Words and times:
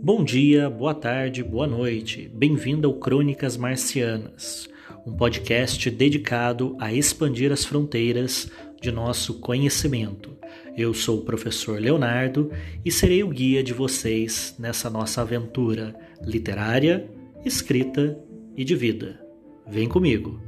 Bom 0.00 0.22
dia, 0.22 0.70
boa 0.70 0.94
tarde, 0.94 1.42
boa 1.42 1.66
noite. 1.66 2.30
Bem-vindo 2.32 2.86
ao 2.86 2.94
Crônicas 2.94 3.56
Marcianas, 3.56 4.68
um 5.04 5.12
podcast 5.16 5.90
dedicado 5.90 6.76
a 6.78 6.92
expandir 6.92 7.50
as 7.50 7.64
fronteiras 7.64 8.48
de 8.80 8.92
nosso 8.92 9.40
conhecimento. 9.40 10.36
Eu 10.76 10.94
sou 10.94 11.18
o 11.18 11.24
professor 11.24 11.80
Leonardo 11.80 12.50
e 12.84 12.92
serei 12.92 13.24
o 13.24 13.28
guia 13.28 13.60
de 13.60 13.72
vocês 13.72 14.54
nessa 14.56 14.88
nossa 14.88 15.22
aventura 15.22 15.92
literária, 16.22 17.10
escrita 17.44 18.16
e 18.56 18.64
de 18.64 18.76
vida. 18.76 19.20
Vem 19.66 19.88
comigo! 19.88 20.47